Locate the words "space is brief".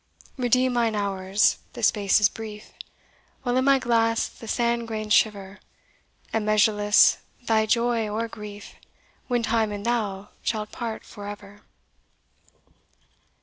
1.83-2.71